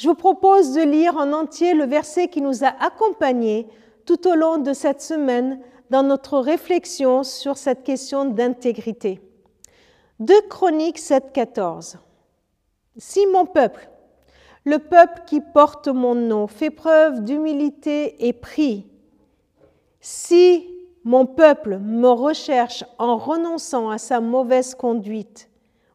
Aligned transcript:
Je 0.00 0.08
vous 0.08 0.14
propose 0.14 0.72
de 0.72 0.80
lire 0.80 1.18
en 1.18 1.34
entier 1.34 1.74
le 1.74 1.84
verset 1.84 2.28
qui 2.28 2.40
nous 2.40 2.64
a 2.64 2.68
accompagnés 2.82 3.68
tout 4.06 4.26
au 4.26 4.34
long 4.34 4.56
de 4.56 4.72
cette 4.72 5.02
semaine 5.02 5.60
dans 5.90 6.02
notre 6.02 6.38
réflexion 6.38 7.22
sur 7.22 7.58
cette 7.58 7.82
question 7.82 8.24
d'intégrité. 8.24 9.20
2 10.20 10.32
Chroniques 10.48 10.98
7.14. 10.98 11.96
Si 12.96 13.26
mon 13.26 13.44
peuple, 13.44 13.90
le 14.64 14.78
peuple 14.78 15.20
qui 15.26 15.42
porte 15.42 15.88
mon 15.88 16.14
nom, 16.14 16.46
fait 16.46 16.70
preuve 16.70 17.22
d'humilité 17.22 18.26
et 18.26 18.32
prie, 18.32 18.86
si 20.00 20.66
mon 21.04 21.26
peuple 21.26 21.76
me 21.78 22.08
recherche 22.08 22.84
en 22.96 23.18
renonçant 23.18 23.90
à 23.90 23.98
sa 23.98 24.20
mauvaise 24.20 24.74
conduite, 24.74 25.50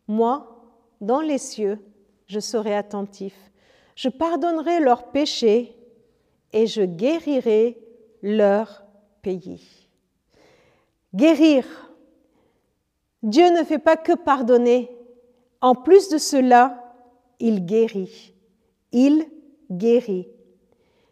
moi, 0.08 0.64
dans 1.02 1.22
les 1.22 1.40
cieux, 1.40 1.80
je 2.28 2.40
serai 2.40 2.76
attentif. 2.76 3.34
Je 3.96 4.10
pardonnerai 4.10 4.80
leurs 4.80 5.12
péchés 5.12 5.76
et 6.54 6.68
je 6.68 6.82
guérirai 6.82 7.78
leur 8.22 8.84
pays. 9.22 9.88
Guérir. 11.14 11.66
Dieu 13.24 13.50
ne 13.50 13.64
fait 13.64 13.80
pas 13.80 13.98
que 13.98 14.14
pardonner. 14.14 14.92
En 15.62 15.74
plus 15.76 16.10
de 16.10 16.18
cela, 16.18 16.94
il 17.40 17.66
guérit. 17.66 18.34
Il 18.92 19.26
guérit. 19.72 20.28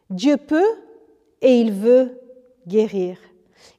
Dieu 0.09 0.37
peut 0.37 0.69
et 1.41 1.59
il 1.59 1.71
veut 1.71 2.19
guérir. 2.67 3.17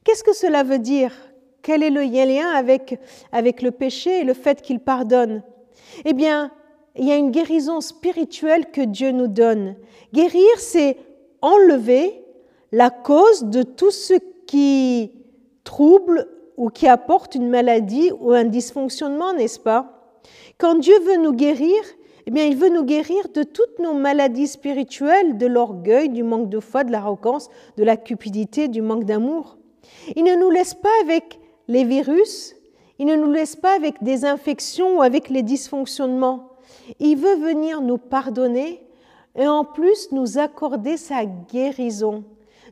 Qu'est-ce 0.03 0.23
que 0.23 0.33
cela 0.33 0.63
veut 0.63 0.79
dire? 0.79 1.13
Quel 1.61 1.81
est 1.81 1.89
le 1.89 2.01
lien 2.01 2.49
avec, 2.49 2.99
avec 3.31 3.61
le 3.61 3.71
péché 3.71 4.19
et 4.19 4.23
le 4.23 4.33
fait 4.33 4.61
qu'il 4.61 4.79
pardonne? 4.79 5.43
Eh 6.03 6.13
bien, 6.13 6.51
il 6.97 7.07
y 7.07 7.11
a 7.11 7.17
une 7.17 7.31
guérison 7.31 7.81
spirituelle 7.81 8.71
que 8.71 8.81
Dieu 8.81 9.11
nous 9.11 9.27
donne. 9.27 9.75
Guérir, 10.13 10.57
c'est 10.57 10.97
enlever 11.41 12.23
la 12.71 12.89
cause 12.89 13.43
de 13.43 13.63
tout 13.63 13.91
ce 13.91 14.13
qui 14.47 15.11
trouble 15.63 16.27
ou 16.57 16.69
qui 16.69 16.87
apporte 16.87 17.35
une 17.35 17.49
maladie 17.49 18.11
ou 18.19 18.31
un 18.31 18.45
dysfonctionnement, 18.45 19.33
n'est-ce 19.33 19.59
pas? 19.59 20.13
Quand 20.57 20.75
Dieu 20.75 20.97
veut 21.01 21.17
nous 21.17 21.33
guérir, 21.33 21.81
eh 22.27 22.31
bien, 22.31 22.45
il 22.45 22.55
veut 22.55 22.69
nous 22.69 22.83
guérir 22.83 23.27
de 23.33 23.43
toutes 23.43 23.79
nos 23.79 23.93
maladies 23.93 24.47
spirituelles, 24.47 25.37
de 25.37 25.45
l'orgueil, 25.45 26.09
du 26.09 26.23
manque 26.23 26.49
de 26.49 26.59
foi, 26.59 26.83
de 26.83 26.91
l'arrogance, 26.91 27.49
de 27.77 27.83
la 27.83 27.97
cupidité, 27.97 28.67
du 28.67 28.81
manque 28.81 29.03
d'amour. 29.03 29.57
Il 30.15 30.23
ne 30.23 30.35
nous 30.35 30.49
laisse 30.49 30.73
pas 30.73 30.89
avec 31.03 31.39
les 31.67 31.83
virus, 31.83 32.55
il 32.97 33.05
ne 33.05 33.15
nous 33.15 33.31
laisse 33.31 33.55
pas 33.55 33.75
avec 33.75 34.01
des 34.01 34.25
infections 34.25 34.97
ou 34.97 35.01
avec 35.01 35.29
les 35.29 35.43
dysfonctionnements. 35.43 36.54
Il 36.99 37.17
veut 37.17 37.35
venir 37.35 37.81
nous 37.81 37.97
pardonner 37.97 38.85
et 39.35 39.47
en 39.47 39.65
plus 39.65 40.11
nous 40.11 40.37
accorder 40.37 40.97
sa 40.97 41.25
guérison. 41.25 42.23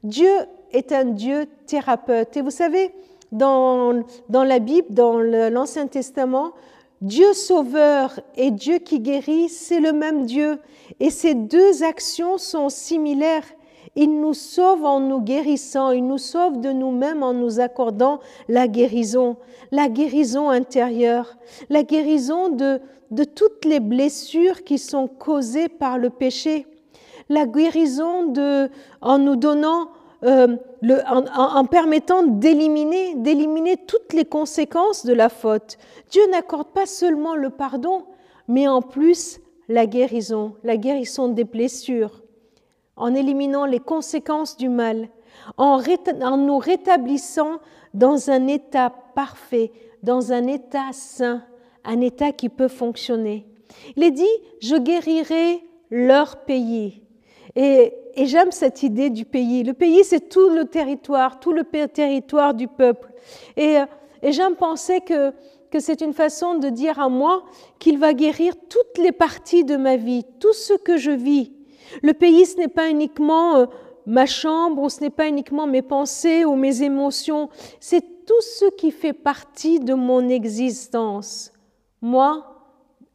Dieu 0.03 0.31
est 0.71 0.91
un 0.91 1.05
Dieu 1.05 1.45
thérapeute. 1.67 2.35
Et 2.37 2.41
vous 2.41 2.51
savez, 2.51 2.93
dans, 3.31 4.03
dans 4.29 4.43
la 4.43 4.59
Bible, 4.59 4.87
dans 4.89 5.19
l'Ancien 5.19 5.87
Testament, 5.87 6.53
Dieu 7.01 7.33
sauveur 7.33 8.19
et 8.37 8.51
Dieu 8.51 8.77
qui 8.77 8.99
guérit, 8.99 9.49
c'est 9.49 9.79
le 9.81 9.91
même 9.91 10.25
Dieu. 10.25 10.59
Et 10.99 11.09
ces 11.09 11.33
deux 11.33 11.83
actions 11.83 12.37
sont 12.37 12.69
similaires. 12.69 13.45
Il 13.95 14.19
nous 14.19 14.33
sauve 14.33 14.85
en 14.85 14.99
nous 14.99 15.21
guérissant, 15.21 15.91
il 15.91 16.05
nous 16.05 16.17
sauve 16.17 16.59
de 16.61 16.71
nous-mêmes 16.71 17.23
en 17.23 17.33
nous 17.33 17.59
accordant 17.59 18.19
la 18.47 18.67
guérison, 18.67 19.37
la 19.71 19.89
guérison 19.89 20.49
intérieure, 20.49 21.37
la 21.69 21.83
guérison 21.83 22.49
de, 22.49 22.79
toutes 23.35 23.65
les 23.65 23.79
blessures 23.79 24.63
qui 24.63 24.77
sont 24.77 25.07
causées 25.07 25.69
par 25.69 25.97
le 25.97 26.09
péché, 26.09 26.65
la 27.29 27.45
guérison 27.45 28.33
en 29.01 29.17
nous 29.17 29.35
donnant 29.35 29.89
euh, 30.23 30.55
en, 31.07 31.25
en, 31.57 31.65
permettant 31.65 32.23
d'éliminer, 32.23 33.15
d'éliminer 33.15 33.75
toutes 33.75 34.13
les 34.13 34.23
conséquences 34.23 35.05
de 35.05 35.11
la 35.11 35.27
faute. 35.27 35.77
Dieu 36.11 36.21
n'accorde 36.31 36.69
pas 36.69 36.85
seulement 36.85 37.35
le 37.35 37.49
pardon, 37.49 38.05
mais 38.47 38.67
en 38.67 38.81
plus 38.81 39.41
la 39.67 39.85
guérison, 39.85 40.55
la 40.63 40.77
guérison 40.77 41.27
des 41.27 41.43
blessures, 41.43 42.22
en 42.95 43.13
éliminant 43.15 43.65
les 43.65 43.79
conséquences 43.79 44.57
du 44.57 44.69
mal, 44.69 45.09
en, 45.57 45.81
nous 46.37 46.57
rétablissant 46.57 47.59
dans 47.93 48.29
un 48.29 48.47
état 48.47 48.93
parfait, 49.15 49.71
dans 50.03 50.31
un 50.31 50.47
état 50.47 50.91
sain, 50.91 51.43
un 51.83 52.01
état 52.01 52.31
qui 52.31 52.49
peut 52.49 52.67
fonctionner. 52.67 53.45
Il 53.95 54.03
est 54.03 54.11
dit, 54.11 54.25
je 54.61 54.75
guérirai 54.75 55.63
leur 55.89 56.37
pays. 56.37 57.01
Et, 57.55 57.93
j'aime 58.15 58.51
cette 58.51 58.83
idée 58.83 59.09
du 59.09 59.25
pays. 59.25 59.63
Le 59.63 59.73
pays, 59.73 60.03
c'est 60.03 60.29
tout 60.29 60.49
le 60.49 60.65
territoire, 60.65 61.39
tout 61.39 61.51
le 61.51 61.63
territoire 61.63 62.53
du 62.53 62.67
peuple. 62.67 63.11
Et, 63.57 63.77
j'aime 64.23 64.55
penser 64.55 65.01
que 65.01 65.33
c'est 65.79 66.01
une 66.01 66.13
façon 66.13 66.55
de 66.55 66.69
dire 66.69 66.99
à 66.99 67.09
moi 67.09 67.43
qu'il 67.79 67.97
va 67.97 68.13
guérir 68.13 68.53
toutes 68.69 68.97
les 68.99 69.11
parties 69.11 69.63
de 69.63 69.75
ma 69.75 69.97
vie, 69.97 70.23
tout 70.39 70.53
ce 70.53 70.73
que 70.73 70.97
je 70.97 71.11
vis. 71.11 71.51
Le 72.01 72.13
pays, 72.13 72.45
ce 72.45 72.57
n'est 72.57 72.67
pas 72.67 72.89
uniquement 72.89 73.57
euh, 73.57 73.65
ma 74.05 74.25
chambre, 74.25 74.89
ce 74.89 75.01
n'est 75.01 75.09
pas 75.09 75.27
uniquement 75.27 75.67
mes 75.67 75.81
pensées 75.81 76.45
ou 76.45 76.55
mes 76.55 76.83
émotions, 76.83 77.49
c'est 77.79 78.25
tout 78.25 78.41
ce 78.41 78.65
qui 78.75 78.91
fait 78.91 79.13
partie 79.13 79.79
de 79.79 79.93
mon 79.93 80.29
existence. 80.29 81.51
Moi, 82.01 82.53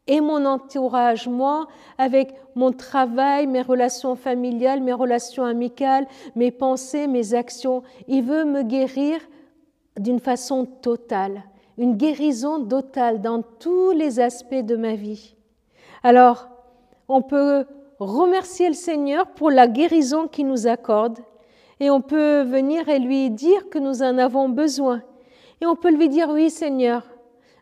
et 0.09 0.23
mon 0.23 0.47
entourage, 0.47 1.29
moi, 1.29 1.69
avec 1.99 2.35
mon 2.55 2.73
travail, 2.73 3.47
mes 3.47 3.61
relations 3.61 4.17
familiales, 4.17 4.83
mes 4.83 4.95
relations 4.95 5.45
amicales, 5.45 6.07
mes 6.35 6.51
pensées, 6.51 7.07
mes 7.07 7.35
actions. 7.35 7.83
Il 8.09 8.23
veut 8.25 8.45
me 8.45 8.63
guérir 8.63 9.21
d'une 9.99 10.19
façon 10.19 10.65
totale, 10.65 11.45
une 11.77 11.97
guérison 11.97 12.65
totale 12.65 13.21
dans 13.21 13.43
tous 13.43 13.91
les 13.91 14.19
aspects 14.19 14.55
de 14.55 14.77
ma 14.77 14.95
vie. 14.95 15.35
Alors, 16.03 16.49
on 17.09 17.21
peut 17.21 17.67
remercier 18.07 18.69
le 18.69 18.75
Seigneur 18.75 19.27
pour 19.29 19.51
la 19.51 19.67
guérison 19.67 20.29
qu'il 20.29 20.47
nous 20.47 20.67
accorde 20.67 21.19
et 21.81 21.91
on 21.91 22.01
peut 22.01 22.43
venir 22.43 22.89
et 22.89 22.99
lui 22.99 23.31
dire 23.31 23.69
que 23.71 23.79
nous 23.79 24.03
en 24.03 24.19
avons 24.19 24.49
besoin. 24.49 25.03
Et 25.61 25.67
on 25.67 25.77
peut 25.77 25.91
lui 25.91 26.09
dire, 26.09 26.29
oui 26.31 26.51
Seigneur, 26.51 27.03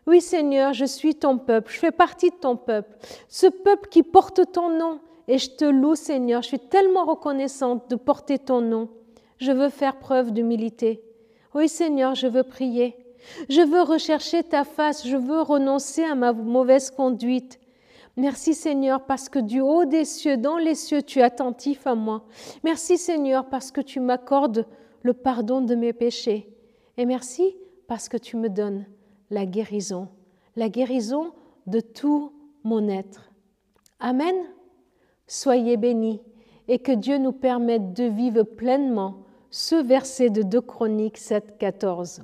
oui 0.05 0.21
Seigneur, 0.21 0.73
je 0.73 0.85
suis 0.85 1.15
ton 1.15 1.37
peuple, 1.37 1.71
je 1.71 1.79
fais 1.79 1.91
partie 1.91 2.29
de 2.29 2.35
ton 2.35 2.55
peuple, 2.55 2.95
ce 3.27 3.47
peuple 3.47 3.89
qui 3.89 4.03
porte 4.03 4.51
ton 4.51 4.69
nom. 4.69 4.99
Et 5.27 5.39
je 5.39 5.51
te 5.51 5.65
loue 5.65 5.95
Seigneur, 5.95 6.41
je 6.41 6.47
suis 6.47 6.59
tellement 6.59 7.03
reconnaissante 7.03 7.89
de 7.89 7.95
porter 7.97 8.39
ton 8.39 8.61
nom. 8.61 8.87
Je 9.39 9.51
veux 9.51 9.69
faire 9.69 9.97
preuve 9.97 10.31
d'humilité. 10.31 11.03
Oui 11.53 11.67
Seigneur, 11.67 12.15
je 12.15 12.27
veux 12.27 12.43
prier. 12.43 12.95
Je 13.49 13.61
veux 13.61 13.81
rechercher 13.81 14.43
ta 14.43 14.63
face, 14.63 15.05
je 15.05 15.17
veux 15.17 15.41
renoncer 15.41 16.03
à 16.03 16.15
ma 16.15 16.31
mauvaise 16.31 16.91
conduite. 16.91 17.59
Merci 18.17 18.55
Seigneur 18.55 19.05
parce 19.05 19.29
que 19.29 19.37
du 19.37 19.61
haut 19.61 19.85
des 19.85 20.03
cieux, 20.03 20.37
dans 20.37 20.57
les 20.57 20.73
cieux, 20.73 21.03
tu 21.03 21.19
es 21.19 21.21
attentif 21.21 21.85
à 21.85 21.93
moi. 21.93 22.25
Merci 22.63 22.97
Seigneur 22.97 23.47
parce 23.47 23.71
que 23.71 23.79
tu 23.79 23.99
m'accordes 23.99 24.65
le 25.03 25.13
pardon 25.13 25.61
de 25.61 25.75
mes 25.75 25.93
péchés. 25.93 26.51
Et 26.97 27.05
merci 27.05 27.55
parce 27.87 28.09
que 28.09 28.17
tu 28.17 28.35
me 28.35 28.49
donnes 28.49 28.87
la 29.29 29.45
guérison, 29.45 30.07
la 30.55 30.67
guérison 30.67 31.31
de 31.67 31.79
tout 31.79 32.33
mon 32.63 32.89
être. 32.89 33.31
Amen. 33.99 34.35
Soyez 35.27 35.77
bénis 35.77 36.21
et 36.67 36.79
que 36.79 36.91
Dieu 36.91 37.19
nous 37.19 37.33
permette 37.33 37.93
de 37.93 38.05
vivre 38.05 38.41
pleinement 38.41 39.25
ce 39.51 39.75
verset 39.75 40.31
de 40.31 40.41
2 40.41 40.61
Chroniques 40.61 41.17
7, 41.17 41.59
14. 41.59 42.23